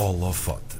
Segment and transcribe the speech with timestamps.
[0.00, 0.78] Holofote.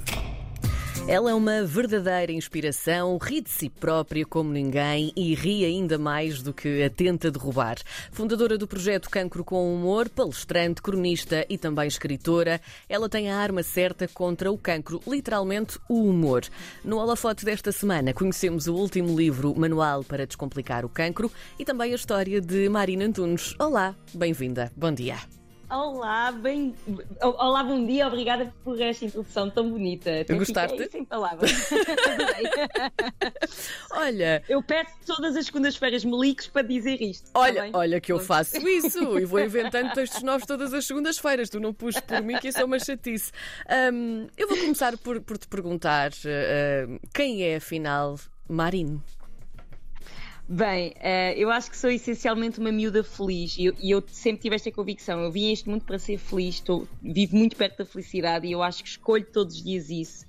[1.07, 6.41] Ela é uma verdadeira inspiração, ri de si própria como ninguém e ri ainda mais
[6.41, 7.77] do que a tenta derrubar.
[8.11, 13.61] Fundadora do projeto Cancro com Humor, palestrante, cronista e também escritora, ela tem a arma
[13.61, 16.41] certa contra o cancro, literalmente o humor.
[16.83, 21.91] No holofote desta semana conhecemos o último livro, Manual para Descomplicar o Cancro, e também
[21.91, 23.53] a história de Marina Antunes.
[23.59, 25.17] Olá, bem-vinda, bom dia.
[25.71, 26.75] Olá, bem.
[27.21, 30.25] Olá, bom dia, obrigada por esta introdução tão bonita.
[30.27, 30.89] Eu Gostaste?
[30.91, 31.49] Sem palavras.
[33.89, 34.43] olha.
[34.49, 37.31] Eu peço todas as segundas-feiras me ligues para dizer isto.
[37.31, 40.85] Tá olha, tá olha que eu faço isso e vou inventando textos novos todas as
[40.85, 41.49] segundas-feiras.
[41.49, 43.31] Tu não puxes por mim, que isso é uma chatice.
[43.93, 48.19] Um, eu vou começar por, por te perguntar uh, quem é afinal
[48.49, 49.01] Marine?
[50.53, 54.55] Bem, uh, eu acho que sou essencialmente uma miúda feliz e eu, eu, sempre tive
[54.55, 55.21] esta convicção.
[55.21, 58.61] Eu vim este mundo para ser feliz, estou, vivo muito perto da felicidade e eu
[58.61, 60.25] acho que escolho todos os dias isso.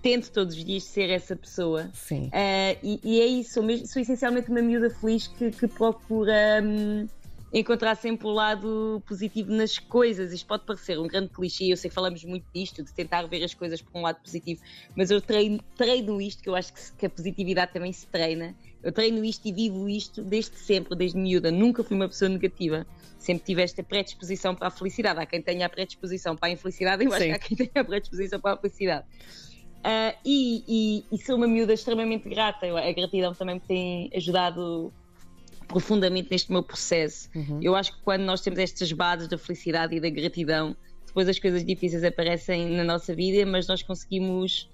[0.00, 1.90] Tento todos os dias ser essa pessoa.
[1.92, 2.26] Sim.
[2.26, 6.62] Uh, e, e, é isso, sou, mesmo, sou, essencialmente uma miúda feliz que, que procura.
[6.62, 7.08] Um,
[7.54, 10.32] encontrar sempre o lado positivo nas coisas.
[10.32, 13.44] Isto pode parecer um grande clichê, eu sei que falamos muito disto, de tentar ver
[13.44, 14.60] as coisas por um lado positivo,
[14.96, 18.54] mas eu treino, treino isto, que eu acho que, que a positividade também se treina.
[18.82, 21.50] Eu treino isto e vivo isto desde sempre, desde miúda.
[21.50, 22.86] Nunca fui uma pessoa negativa.
[23.18, 25.18] Sempre tive esta predisposição para a felicidade.
[25.18, 27.30] Há quem tenha a predisposição para a infelicidade, eu acho Sim.
[27.30, 29.06] que há quem tenha a predisposição para a felicidade.
[29.78, 32.66] Uh, e, e, e sou uma miúda extremamente grata.
[32.66, 34.92] A gratidão também me tem ajudado
[35.74, 37.28] profundamente neste meu processo.
[37.34, 37.58] Uhum.
[37.60, 41.36] Eu acho que quando nós temos estas bases da felicidade e da gratidão, depois as
[41.36, 44.70] coisas difíceis aparecem na nossa vida, mas nós conseguimos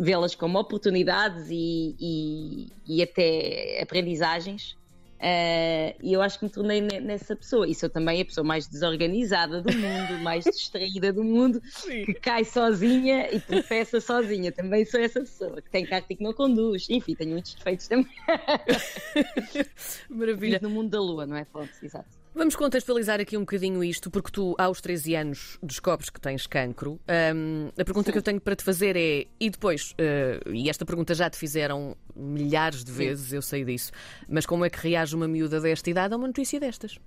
[0.00, 4.76] vê-las como oportunidades e, e, e até aprendizagens
[5.22, 7.68] Uh, e eu acho que me tornei nessa pessoa.
[7.68, 12.04] E sou também a pessoa mais desorganizada do mundo, mais distraída do mundo, Sim.
[12.04, 14.50] que cai sozinha e professa sozinha.
[14.50, 16.90] Também sou essa pessoa que tem carro que não conduz.
[16.90, 18.10] Enfim, tenho muitos defeitos também.
[20.10, 20.58] Maravilha.
[20.60, 21.44] No mundo da lua, não é?
[21.44, 22.21] Pronto, exato.
[22.34, 26.98] Vamos contextualizar aqui um bocadinho isto, porque tu, aos 13 anos, descobres que tens cancro.
[27.34, 28.12] Um, a pergunta Sim.
[28.12, 31.36] que eu tenho para te fazer é: e depois, uh, e esta pergunta já te
[31.36, 33.36] fizeram milhares de vezes, Sim.
[33.36, 33.92] eu sei disso,
[34.26, 36.98] mas como é que reage uma miúda desta idade a uma notícia destas?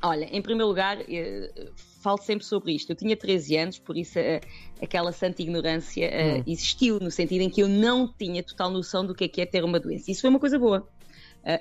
[0.00, 2.90] Olha, em primeiro lugar, uh, falo sempre sobre isto.
[2.90, 4.40] Eu tinha 13 anos, por isso uh,
[4.80, 6.44] aquela santa ignorância hum.
[6.46, 9.46] existiu, no sentido em que eu não tinha total noção do que é, que é
[9.46, 10.12] ter uma doença.
[10.12, 10.88] Isso foi uma coisa boa.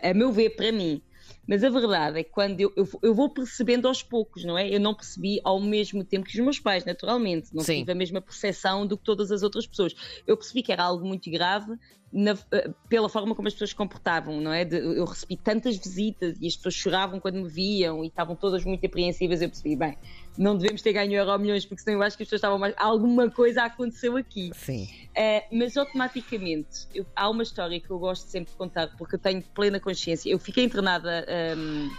[0.03, 1.01] a meu ver, para mim.
[1.47, 4.73] Mas a verdade é que quando eu, eu, eu, vou percebendo aos poucos, não é?
[4.73, 7.53] Eu não percebi ao mesmo tempo que os meus pais, naturalmente.
[7.53, 7.79] Não Sim.
[7.79, 9.93] tive a mesma percepção do que todas as outras pessoas.
[10.25, 11.77] Eu percebi que era algo muito grave
[12.11, 14.63] na, eh, pela forma como as pessoas se comportavam, não é?
[14.63, 18.63] De, eu recebi tantas visitas e as pessoas choravam quando me viam e estavam todas
[18.63, 19.41] muito apreensivas.
[19.41, 19.97] Eu percebi, bem,
[20.37, 22.73] não devemos ter ganho euro milhões, porque senão eu acho que as pessoas estavam mais.
[22.77, 24.51] Alguma coisa aconteceu aqui.
[24.53, 24.83] Sim.
[24.83, 29.19] Uh, mas automaticamente, eu, há uma história que eu gosto sempre de contar, porque eu
[29.19, 30.29] tenho plena consciência.
[30.29, 31.25] Eu fiquei internada
[31.57, 31.89] um,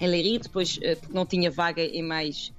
[0.00, 2.52] em Leiria, depois uh, não tinha vaga em mais.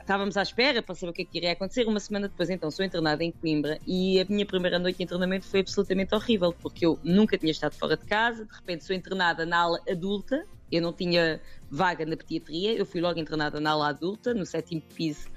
[0.00, 1.86] Estávamos à espera para saber o que, é que iria acontecer.
[1.86, 5.46] Uma semana depois, então, sou internada em Coimbra e a minha primeira noite de internamento
[5.46, 9.44] foi absolutamente horrível, porque eu nunca tinha estado fora de casa, de repente sou internada
[9.44, 13.88] na ala adulta, eu não tinha vaga na pediatria, eu fui logo internada na ala
[13.88, 15.28] adulta, no sétimo piso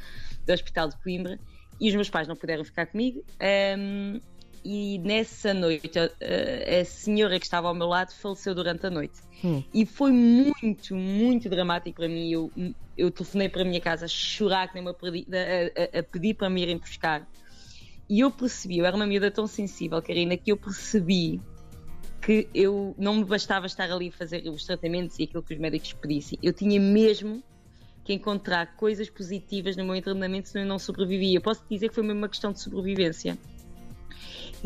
[0.46, 1.38] do Hospital de Coimbra,
[1.80, 3.24] e os meus pais não puderam ficar comigo.
[3.78, 4.22] Um,
[4.66, 6.10] e nessa noite, a,
[6.82, 9.22] a, senhora que estava ao meu lado faleceu durante a noite.
[9.44, 9.64] Hum.
[9.72, 12.32] E foi muito, muito dramático para mim.
[12.32, 12.52] Eu,
[12.98, 16.34] eu telefonei para a minha casa a chorar, que nem uma perdida, a, a, pedir
[16.34, 17.30] para me irem buscar.
[18.10, 21.40] E eu percebi, eu era uma miúda tão sensível, Karina, que eu percebi
[22.20, 25.60] que eu não me bastava estar ali a fazer os tratamentos e aquilo que os
[25.60, 26.40] médicos pedissem.
[26.42, 27.44] Eu tinha mesmo
[28.04, 31.38] que encontrar coisas positivas no meu treinamento, senão eu não sobrevivia.
[31.38, 33.38] Eu posso dizer que foi mesmo uma questão de sobrevivência.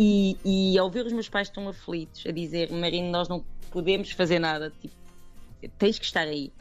[0.02, 4.10] E, e ao ver os meus pais tão aflitos, a dizer, Marino, nós não podemos
[4.12, 4.96] fazer nada, tipo,
[5.78, 6.54] tens que estar aí.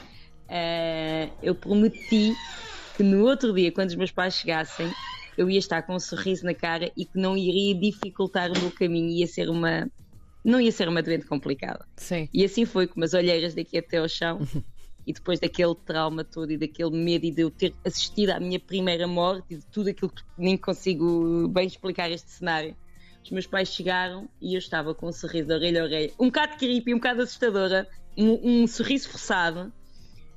[0.48, 2.34] Uh, eu prometi
[2.96, 4.92] que no outro dia, quando os meus pais chegassem,
[5.36, 8.72] eu ia estar com um sorriso na cara e que não iria dificultar o meu
[8.72, 9.88] caminho, ia ser uma
[10.44, 11.86] não ia ser uma doente complicada.
[11.96, 12.28] Sim.
[12.32, 14.40] E assim foi, com as olheiras daqui até ao chão.
[15.06, 18.60] e depois daquele trauma todo e daquele medo e de eu ter assistido à minha
[18.60, 22.76] primeira morte e de tudo aquilo que nem consigo bem explicar este cenário.
[23.28, 26.28] Os meus pais chegaram e eu estava com um sorriso de orelha a orelha, um
[26.28, 27.86] bocado creepy, um bocado assustadora,
[28.16, 29.70] um, um sorriso forçado,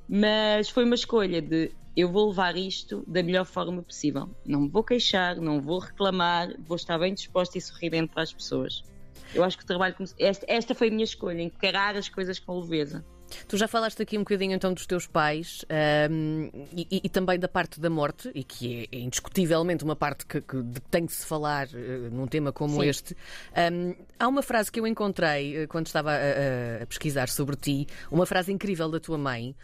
[0.06, 4.28] mas foi uma escolha de eu vou levar isto da melhor forma possível.
[4.44, 8.32] Não me vou queixar, não vou reclamar, vou estar bem disposta e sorridente para as
[8.32, 8.84] pessoas.
[9.34, 9.94] Eu acho que o trabalho.
[10.18, 13.02] Esta, esta foi a minha escolha, encarar as coisas com leveza.
[13.46, 15.64] Tu já falaste aqui um bocadinho então dos teus pais
[16.10, 20.26] um, e, e, também da parte da morte, e que é, é indiscutivelmente uma parte
[20.26, 22.88] que, que, de que tem que se falar uh, num tema como Sim.
[22.88, 23.16] este.
[23.72, 27.86] Um, há uma frase que eu encontrei uh, quando estava a, a, pesquisar sobre ti,
[28.10, 29.54] uma frase incrível da tua mãe.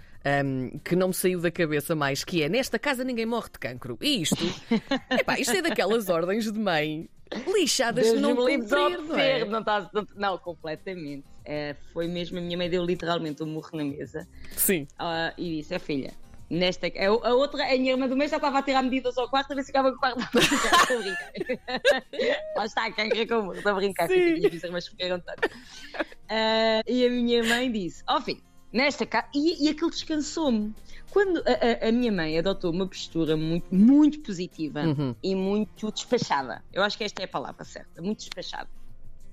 [0.44, 3.58] Um, que não me saiu da cabeça mais, que é nesta casa ninguém morre de
[3.58, 3.96] cancro.
[4.00, 4.36] E isto,
[5.10, 7.08] epá, isto é daquelas ordens de mãe
[7.46, 9.62] lixadas Deus não cumprir, não, é?
[9.62, 11.24] tá, não, não, completamente.
[11.50, 14.28] É, foi mesmo, a minha mãe deu literalmente um murro na mesa.
[14.54, 14.86] Sim.
[15.00, 16.12] Uh, e disse, é filha,
[16.50, 16.88] nesta.
[16.88, 19.52] A, a, outra, a minha irmã do mês já estava a tirar medidas ao quarto
[19.52, 20.20] a ver se ficava com o quarto.
[20.38, 21.32] Estou a brincar.
[22.54, 25.46] Lá está, quem quer com Estou a brincar, minhas irmãs ficaram tanto.
[25.46, 29.28] Uh, e a minha mãe disse, ó oh, filho, nesta casa.
[29.34, 30.74] E, e aquilo descansou-me.
[31.10, 35.14] Quando a, a, a, minha mãe adotou uma postura muito, muito positiva uhum.
[35.22, 38.68] e muito despachada, eu acho que esta é a palavra certa, muito despachada.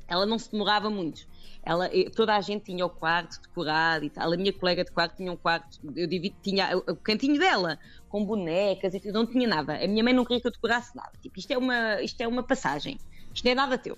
[0.07, 1.28] Ela não se demorava muito.
[1.63, 4.31] Ela, toda a gente tinha o quarto decorado e tal.
[4.31, 8.24] A minha colega de quarto tinha um quarto, eu divido, tinha o, cantinho dela, com
[8.24, 9.84] bonecas e tudo, não tinha nada.
[9.84, 11.12] A minha mãe não queria que eu decorasse nada.
[11.22, 13.00] Tipo, isto é uma, isto é uma passagem,
[13.34, 13.98] isto não é nada teu.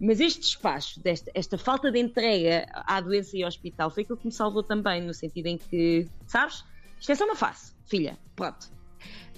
[0.00, 4.18] Mas este despacho, desta, esta falta de entrega à doença e ao hospital, foi aquilo
[4.18, 6.64] que me salvou também, no sentido em que, sabes,
[6.98, 8.68] isto é só uma face, filha, pronto.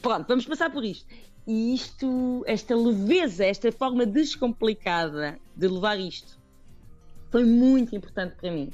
[0.00, 1.06] Pronto, vamos passar por isto.
[1.48, 6.38] E isto, esta leveza, esta forma descomplicada de levar isto,
[7.30, 8.70] foi muito importante para mim.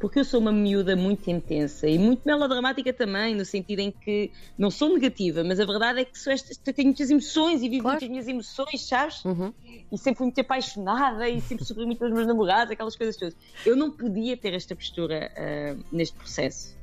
[0.00, 4.32] Porque eu sou uma miúda muito intensa e muito melodramática também, no sentido em que
[4.58, 7.82] não sou negativa, mas a verdade é que sou esta, tenho muitas emoções e vivo
[7.82, 8.00] claro.
[8.00, 9.24] muitas minhas emoções, sabes?
[9.24, 9.52] Uhum.
[9.92, 13.36] E sempre fui muito apaixonada e sempre sofri muito os meus namorados, aquelas coisas todas.
[13.64, 16.76] Eu não podia ter esta postura uh, neste processo.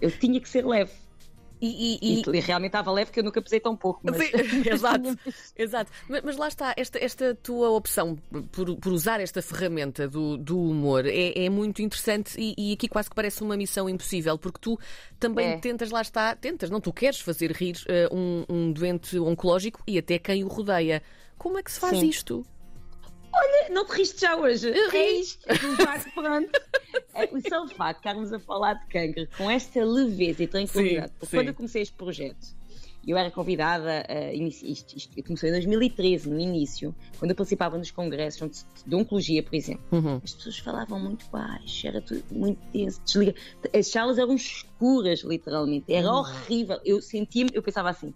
[0.00, 0.90] Eu tinha que ser leve.
[1.60, 2.36] E, e, e...
[2.36, 4.00] e, realmente estava leve que eu nunca pesei tão pouco.
[4.02, 4.16] Mas...
[4.16, 5.18] Sim, exato,
[5.56, 5.92] exato.
[6.08, 8.16] Mas, mas, lá está, esta, esta tua opção
[8.50, 13.10] por, por usar esta ferramenta do, do humor é, é muito interessante e, aqui quase
[13.10, 14.78] que parece uma missão impossível, porque tu
[15.18, 15.58] também é.
[15.58, 19.98] tentas, lá está, tentas, não, tu queres fazer rir uh, um, um doente oncológico e
[19.98, 21.02] até quem o rodeia.
[21.36, 22.08] Como é que se faz Sim.
[22.08, 22.46] isto?
[23.32, 24.70] Olha, não te riste já hoje.
[24.70, 25.46] É isto.
[25.48, 26.50] É pronto.
[27.14, 30.46] É, o só o facto de estarmos a falar de cancro com esta leveza e
[30.46, 31.12] tranquilidade.
[31.18, 32.54] Porque quando eu comecei este projeto,
[33.06, 37.90] eu era convidada, a, isto, isto começou em 2013, no início, quando eu participava nos
[37.90, 39.84] congressos de oncologia, por exemplo.
[39.90, 40.20] Uhum.
[40.22, 43.34] As pessoas falavam muito baixo, era tudo muito tenso, desliga.
[43.74, 45.92] As salas eram escuras, literalmente.
[45.92, 46.18] Era uhum.
[46.18, 46.78] horrível.
[46.84, 48.12] Eu sentia-me, eu pensava assim: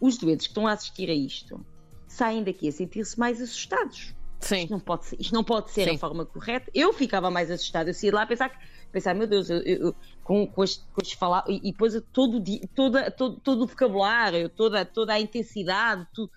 [0.00, 1.64] os doentes que estão a assistir a isto
[2.08, 4.14] saem daqui a sentir-se mais assustados.
[4.44, 4.60] Sim.
[4.60, 6.70] Isto não pode ser, isto não pode ser a forma correta.
[6.74, 7.90] Eu ficava mais assustada.
[7.90, 8.52] Eu saía lá a pensar,
[8.92, 12.42] pensar meu Deus, eu, eu, com, com, este, com este falar, e, e depois todo,
[12.74, 16.30] toda, todo, todo o vocabulário, toda, toda a intensidade, tudo,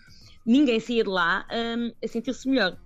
[0.45, 2.77] ninguém saía de lá um, a sentir-se melhor.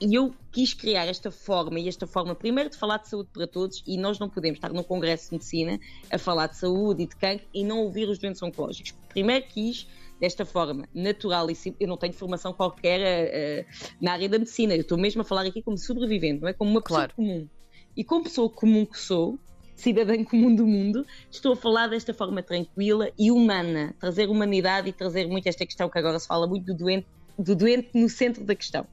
[0.00, 3.46] E eu quis criar esta forma, e esta forma, primeiro, de falar de saúde para
[3.46, 5.78] todos, e nós não podemos estar num congresso de medicina
[6.10, 8.94] a falar de saúde e de cancro e não ouvir os doentes oncológicos.
[9.10, 9.86] Primeiro quis
[10.20, 11.56] desta forma natural e.
[11.80, 15.46] Eu não tenho formação qualquer uh, na área da medicina, eu estou mesmo a falar
[15.46, 16.52] aqui como sobrevivente, não é?
[16.52, 17.14] Como uma pessoa claro.
[17.14, 17.48] comum.
[17.96, 19.38] E como pessoa comum que sou,
[19.74, 24.92] cidadã comum do mundo, estou a falar desta forma tranquila e humana, trazer humanidade e
[24.92, 27.06] trazer muito esta questão que agora se fala muito do doente,
[27.38, 28.86] do doente no centro da questão.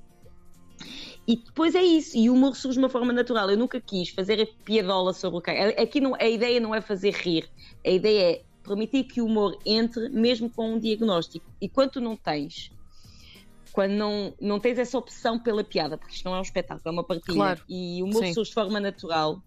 [1.28, 3.50] E depois é isso, e o humor surge de uma forma natural.
[3.50, 6.80] Eu nunca quis fazer a piadola sobre o que Aqui não, a ideia não é
[6.80, 7.50] fazer rir,
[7.86, 11.46] a ideia é permitir que o humor entre mesmo com um diagnóstico.
[11.60, 12.72] E quando tu não tens,
[13.72, 16.92] quando não, não tens essa opção pela piada, porque isto não é um espetáculo, é
[16.92, 17.64] uma partilha, claro.
[17.70, 19.42] e o humor surge de forma natural,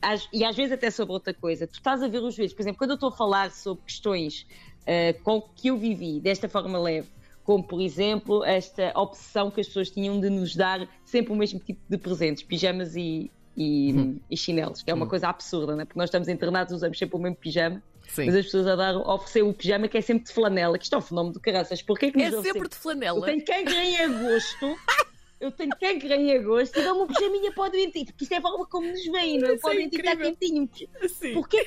[0.00, 2.62] às, e às vezes até sobre outra coisa, tu estás a ver os vídeos, por
[2.62, 4.46] exemplo, quando eu estou a falar sobre questões
[4.82, 7.08] uh, com que eu vivi desta forma leve,
[7.44, 11.58] como por exemplo esta opção que as pessoas tinham de nos dar sempre o mesmo
[11.58, 14.20] tipo de presentes, pijamas e, e, uhum.
[14.30, 15.10] e chinelos, que é uma uhum.
[15.10, 15.84] coisa absurda, né?
[15.84, 18.26] porque nós estamos internados, usamos sempre o mesmo pijama Sim.
[18.26, 20.94] Mas as pessoas a dar, oferecer o pijama que é sempre de flanela, que isto
[20.94, 21.82] é um fenómeno do caraças.
[21.82, 23.18] Porquê que é sempre, sempre de flanela.
[23.18, 24.78] Eu tenho cancro em agosto.
[25.40, 28.38] eu tenho cancro em agosto e dou-me um pijaminha para o doente, porque isto é
[28.38, 29.58] a forma como nos vem, não é?
[29.58, 30.68] Para o doente está quentinho.
[31.34, 31.64] Porquê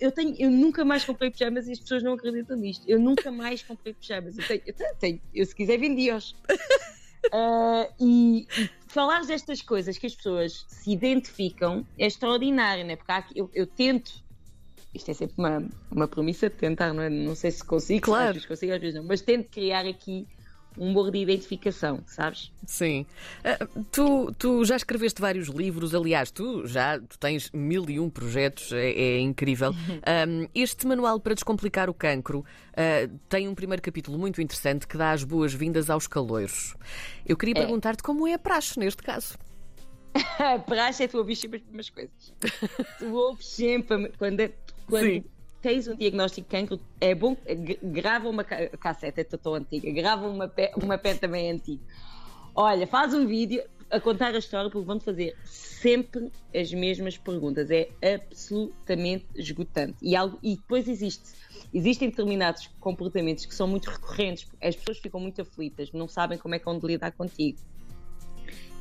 [0.00, 2.84] eu, tenho, eu nunca mais comprei pijamas e as pessoas não acreditam nisto.
[2.88, 4.38] Eu nunca mais comprei pijamas.
[4.38, 6.34] Eu, tenho, eu, tenho, eu se quiser vendi-os.
[7.26, 12.96] Uh, e, e falar destas coisas que as pessoas se identificam é extraordinário, né?
[12.96, 14.24] Porque há, eu, eu tento
[14.94, 17.10] isto é sempre uma, uma premissa de tentar, não, é?
[17.10, 18.28] não sei se consigo, claro.
[18.28, 20.26] às vezes consigo, às vezes não, mas tento criar aqui
[20.76, 22.52] um humor de identificação, sabes?
[22.66, 23.06] Sim.
[23.40, 28.10] Uh, tu, tu já escreveste vários livros, aliás, tu já tu tens mil e um
[28.10, 29.72] projetos, é, é incrível.
[30.04, 34.96] Um, este manual para descomplicar o cancro uh, tem um primeiro capítulo muito interessante que
[34.98, 36.74] dá as boas-vindas aos caloiros.
[37.24, 37.60] Eu queria é.
[37.60, 39.38] perguntar-te como é a praxe neste caso.
[40.66, 42.34] praxe é tu ouvir sempre as mesmas coisas.
[42.98, 44.52] tu ouves sempre, quando, é,
[44.86, 45.24] quando
[45.64, 47.34] tens um diagnóstico de cancro, é bom,
[47.82, 51.82] grava uma cassete, é tão antiga, grava uma pé, uma pé também antiga.
[52.54, 57.70] Olha, faz um vídeo a contar a história porque vão-te fazer sempre as mesmas perguntas.
[57.70, 59.96] É absolutamente esgotante.
[60.02, 61.32] E, algo, e depois existe,
[61.72, 64.46] existem determinados comportamentos que são muito recorrentes.
[64.62, 67.58] As pessoas ficam muito aflitas, não sabem como é que vão lidar contigo.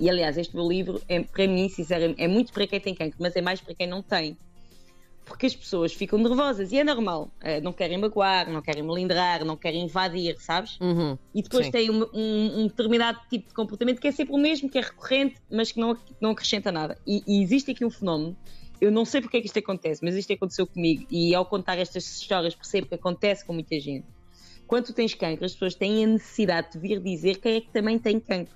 [0.01, 3.19] E aliás, este meu livro, é, para mim, sinceramente, é muito para quem tem cancro,
[3.21, 4.37] mas é mais para quem não tem.
[5.25, 7.31] Porque as pessoas ficam nervosas e é normal.
[7.41, 10.77] Eh, não querem magoar, não querem melindrar, não querem invadir, sabes?
[10.79, 11.71] Uhum, e depois sim.
[11.71, 14.81] tem um, um, um, determinado tipo de comportamento que é sempre o mesmo, que é
[14.81, 16.97] recorrente, mas que não, não acrescenta nada.
[17.07, 18.35] E, e existe aqui um fenómeno
[18.81, 21.77] eu não sei porque é que isto acontece, mas isto aconteceu comigo e ao contar
[21.77, 24.05] estas histórias percebo que acontece com muita gente.
[24.67, 27.71] Quando tu tens cancro, as pessoas têm a necessidade de vir dizer quem é que
[27.71, 28.53] também tem cancro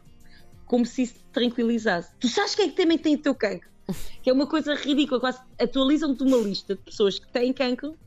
[0.68, 2.12] como se isso te tranquilizasse.
[2.20, 3.70] Tu sabes quem é que também tem o teu cancro?
[4.22, 7.98] Que é uma coisa ridícula, quase atualizam-te uma lista de pessoas que têm cancro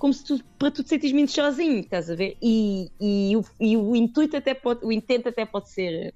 [0.00, 2.34] como se tu, para tu te sentires menos sozinho, estás a ver?
[2.40, 6.14] E, e, o, e o intuito até pode, o intento até pode ser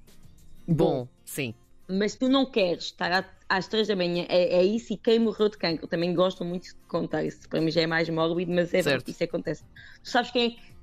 [0.67, 1.55] bom, bom sim.
[1.87, 5.51] Mas tu não queres estar às três da manhã, é, é, isso e quem morreu
[5.51, 5.87] de cancro.
[5.87, 7.47] Também gosto muito de contar isso.
[7.47, 9.11] Para mim já é mais mórbido, mas é certo.
[9.11, 9.63] isso acontece.
[10.03, 10.75] Tu sabes quem é que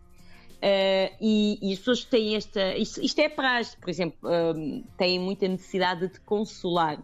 [0.62, 2.78] Uh, e, e, as pessoas têm esta.
[2.78, 7.02] Isto, isto é praxe, por exemplo, um, têm muita necessidade de consolar,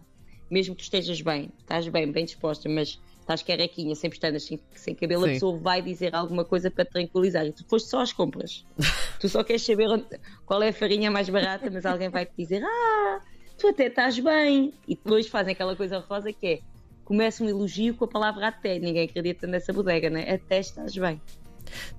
[0.50, 4.94] mesmo que estejas bem, estás bem, bem disposta, mas estás carequinha, sempre estando sem, sem
[4.94, 5.30] cabelo, Sim.
[5.30, 8.64] a pessoa vai dizer alguma coisa para te tranquilizar e tu foste só às compras.
[9.20, 10.06] tu só queres saber onde,
[10.46, 13.20] qual é a farinha mais barata, mas alguém vai te dizer: Ah,
[13.58, 14.72] tu até estás bem.
[14.86, 16.60] E depois fazem aquela coisa rosa que é
[17.04, 18.78] começa um elogio com a palavra até.
[18.78, 20.30] Ninguém acredita nessa bodega, né?
[20.30, 21.20] Até estás bem.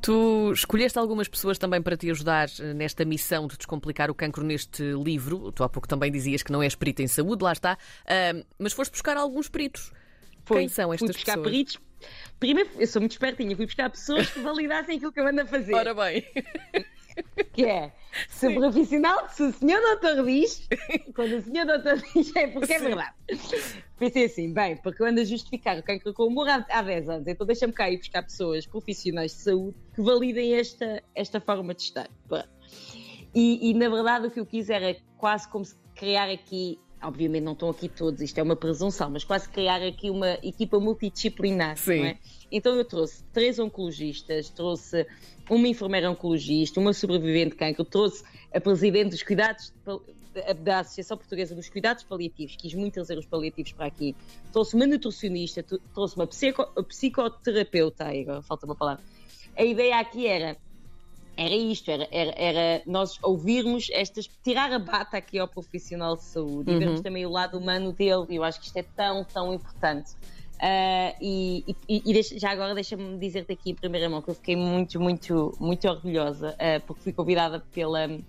[0.02, 4.44] Tu escolheste algumas pessoas também para te ajudar eh, nesta missão de descomplicar o cancro
[4.44, 5.52] neste livro.
[5.52, 7.78] Tu há pouco também dizias que não és perito em saúde, lá está.
[8.06, 9.92] Uh, mas foste buscar alguns peritos.
[10.46, 10.60] Foi.
[10.60, 11.44] Quem são estas pessoas?
[11.44, 11.80] peritos.
[12.40, 15.46] Primeiro, eu sou muito espertinha, fui buscar pessoas que validassem aquilo que eu ando a
[15.46, 15.74] fazer.
[15.74, 16.26] Ora bem.
[17.54, 17.92] Que é,
[18.28, 20.68] se o profissional, se o senhor doutor diz,
[21.16, 23.14] quando o senhor doutor diz é porque é verdade.
[23.98, 27.10] Pensei assim, bem, porque eu ando a justificar o cancro com humor há, há 10
[27.10, 31.74] anos, então deixa-me cá ir buscar pessoas profissionais de saúde que validem esta, esta forma
[31.74, 32.10] de estar.
[33.34, 37.44] E, e na verdade o que eu quis era quase como se criar aqui obviamente
[37.44, 41.78] não estão aqui todos, isto é uma presunção, mas quase criar aqui uma equipa multidisciplinar,
[41.78, 42.06] Sim.
[42.06, 42.18] é?
[42.52, 45.06] Então eu trouxe três oncologistas, trouxe
[45.50, 49.74] uma enfermeira oncologista, uma sobrevivente de cancro, trouxe a presidente dos cuidados
[50.64, 54.16] da Associação Portuguesa dos Cuidados Paliativos, quis muito trazer os paliativos para aqui,
[54.52, 55.64] trouxe uma nutricionista,
[55.94, 59.04] trouxe uma psico, psicoterapeuta, agora falta uma palavra.
[59.58, 60.56] A ideia aqui era
[61.40, 66.26] era isto, era, era, era, nós ouvirmos estas, tirar a bata aqui ao profissional de
[66.26, 66.76] saúde uhum.
[66.76, 70.12] e vermos também o lado humano dele, eu acho que isto é tão, tão importante.
[70.56, 74.36] Uh, e, e, e deixa, já agora deixa-me dizer-te aqui em primeira mão que eu
[74.36, 78.20] fiquei muito, muito, muito orgulhosa, uh, porque fui convidada pela,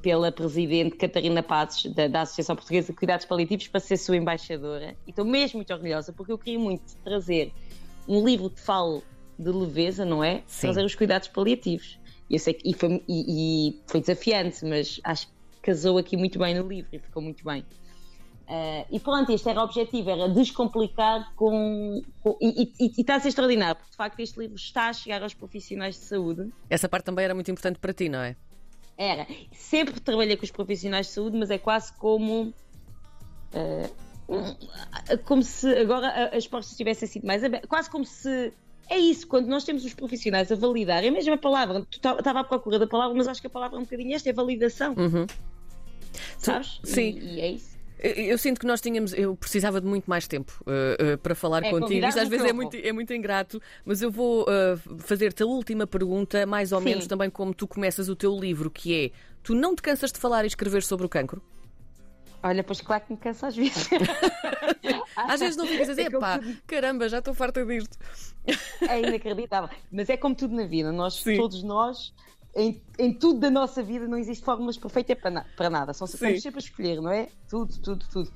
[0.00, 4.96] pela presidente Catarina Pazes, da, da, Associação Portuguesa de Cuidados Paliativos, para ser sua embaixadora.
[5.04, 7.52] E estou mesmo muito orgulhosa, porque eu queria muito trazer
[8.06, 9.02] um livro que fale
[9.36, 10.44] de leveza, não é?
[10.46, 10.68] Sim.
[10.68, 11.98] Trazer os cuidados paliativos.
[12.32, 16.38] Eu sei que, e, foi, e, e foi desafiante, mas acho que casou aqui muito
[16.38, 17.60] bem no livro e ficou muito bem.
[18.48, 22.02] Uh, e pronto, este era o objetivo, era descomplicar com.
[22.22, 24.92] com e, e, e, está a ser extraordinário, porque de facto este livro está a
[24.94, 26.50] chegar aos profissionais de saúde.
[26.68, 28.34] Essa parte também era muito importante para ti, não é?
[28.96, 29.26] Era.
[29.52, 32.52] Sempre trabalhei com os profissionais de saúde, mas é quase como.
[33.54, 34.12] Uh,
[35.24, 37.68] como se agora as portas tivessem sido mais abertas.
[37.68, 38.52] Quase como se.
[38.88, 41.86] É isso, quando nós temos os profissionais a validar, é a mesma palavra.
[41.90, 44.28] Tu estava à procura da palavra, mas acho que a palavra é um bocadinho esta,
[44.28, 44.94] é validação.
[44.96, 45.26] Uhum.
[46.38, 46.80] Sabes?
[46.84, 47.18] Sim.
[47.18, 47.72] E, e é isso.
[48.02, 51.62] Eu sinto que nós tínhamos, eu precisava de muito mais tempo uh, uh, para falar
[51.62, 52.04] é, contigo.
[52.04, 55.86] Isto às vezes é muito, é muito ingrato, mas eu vou uh, fazer-te a última
[55.86, 56.86] pergunta, mais ou Sim.
[56.86, 59.10] menos também como tu começas o teu livro, que é:
[59.40, 61.40] tu não te cansas de falar e escrever sobre o cancro?
[62.42, 63.88] Olha, pois claro que me cansa às vezes.
[65.16, 66.56] às vezes não ficas a dizer, É pá, tudo.
[66.66, 67.96] caramba, já estou farta disto.
[68.88, 69.68] É inacreditável.
[69.90, 71.36] Mas é como tudo na vida, nós, Sim.
[71.36, 72.12] todos nós,
[72.54, 75.92] em, em tudo da nossa vida, não existe fórmulas perfeitas para, na- para nada.
[75.94, 77.28] São sempre a escolher, não é?
[77.48, 78.32] Tudo, tudo, tudo.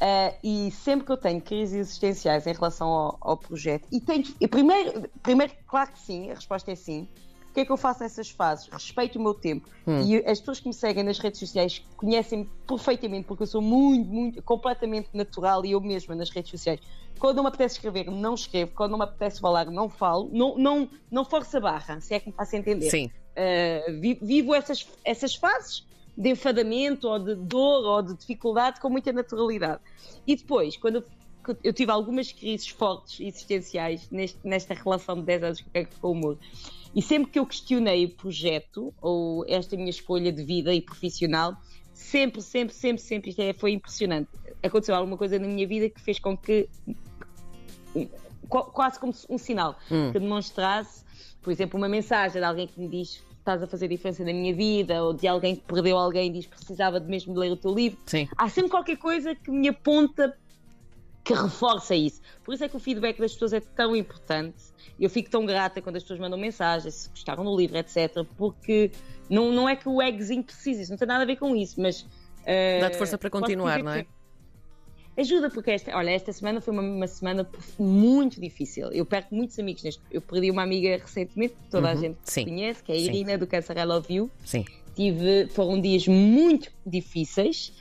[0.00, 4.24] Ah, e sempre que eu tenho crises existenciais em relação ao, ao projeto, e tenho.
[4.40, 7.08] E primeiro, primeiro, claro que sim, a resposta é sim.
[7.56, 8.68] O que é que eu faço nessas fases?
[8.70, 9.66] Respeito o meu tempo.
[9.86, 10.02] Hum.
[10.02, 14.06] E as pessoas que me seguem nas redes sociais conhecem-me perfeitamente, porque eu sou muito,
[14.06, 16.78] muito, completamente natural e eu mesma nas redes sociais.
[17.18, 18.72] Quando não me apetece escrever, não escrevo.
[18.74, 20.28] Quando não me apetece falar, não falo.
[20.30, 22.90] Não, não, não forço a barra, se é que me faço entender.
[22.90, 23.06] Sim.
[23.06, 28.90] Uh, vi- vivo essas, essas fases, de enfadamento ou de dor ou de dificuldade com
[28.90, 29.80] muita naturalidade.
[30.26, 35.42] E depois, quando eu, eu tive algumas crises fortes existenciais neste, nesta relação de 10
[35.42, 35.64] anos
[36.02, 36.38] com o humor,
[36.96, 41.54] e sempre que eu questionei o projeto ou esta minha escolha de vida e profissional,
[41.92, 44.30] sempre, sempre, sempre, sempre, isto é, foi impressionante.
[44.62, 46.66] Aconteceu alguma coisa na minha vida que fez com que,
[48.48, 50.10] quase como um sinal, hum.
[50.10, 51.04] que demonstrasse,
[51.42, 54.54] por exemplo, uma mensagem de alguém que me diz estás a fazer diferença na minha
[54.54, 57.56] vida, ou de alguém que perdeu alguém e diz precisava de mesmo de ler o
[57.56, 57.98] teu livro.
[58.06, 58.26] Sim.
[58.36, 60.36] Há sempre qualquer coisa que me aponta
[61.26, 62.20] que reforça isso.
[62.44, 64.62] Por isso é que o feedback das pessoas é tão importante.
[64.98, 68.24] Eu fico tão grata quando as pessoas mandam mensagens, se gostaram do livro, etc.
[68.38, 68.92] Porque
[69.28, 71.80] não, não é que o eggzinho precise, isso não tem nada a ver com isso,
[71.80, 72.02] mas.
[72.02, 74.06] Uh, Dá-te força para continuar, não é?
[75.18, 78.92] Ajuda, porque esta, olha, esta semana foi uma, uma, semana muito difícil.
[78.92, 80.00] Eu perco muitos amigos neste.
[80.12, 82.98] Eu perdi uma amiga recentemente, que toda uhum, a gente sim, conhece, que é a
[82.98, 83.38] Irina sim.
[83.38, 84.30] do Câncer I Love You.
[84.44, 84.64] Sim.
[84.94, 87.72] Tive, foram dias muito difíceis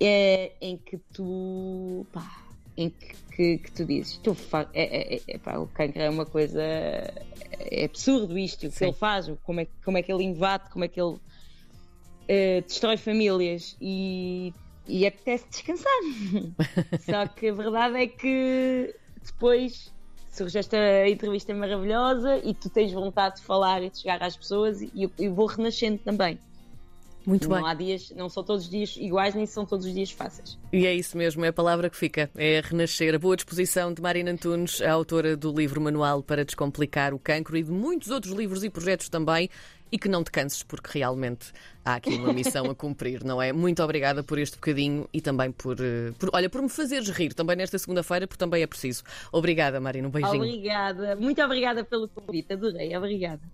[0.00, 2.06] é, em que tu.
[2.12, 2.45] Pá,
[2.76, 4.68] em que, que, que tu dizes, tu fa...
[4.72, 8.86] é, é, é, pá, o cancro é uma coisa é absurdo isto, o que Sim.
[8.86, 12.96] ele faz, como é, como é que ele invade, como é que ele uh, destrói
[12.96, 14.52] famílias e,
[14.86, 16.00] e apetece descansar.
[17.04, 19.92] Só que a verdade é que depois
[20.30, 24.82] surge esta entrevista maravilhosa e tu tens vontade de falar e de chegar às pessoas
[24.82, 26.38] e eu, eu vou renascendo também.
[27.26, 27.66] Muito não bem.
[27.66, 30.56] Há dias, não são todos os dias iguais, nem são todos os dias fáceis.
[30.72, 33.14] E é isso mesmo, é a palavra que fica, é renascer.
[33.16, 37.56] A boa disposição de Marina Antunes, a autora do livro Manual para Descomplicar o Cancro
[37.56, 39.50] e de muitos outros livros e projetos também.
[39.90, 41.52] E que não te canses, porque realmente
[41.84, 43.52] há aqui uma missão a cumprir, não é?
[43.52, 47.32] Muito obrigada por este bocadinho e também por, eh, por olha, por me fazeres rir
[47.32, 49.04] também nesta segunda-feira, porque também é preciso.
[49.30, 50.42] Obrigada, Marina, um beijinho.
[50.42, 53.40] Obrigada, muito obrigada pelo convite, adorei, obrigada.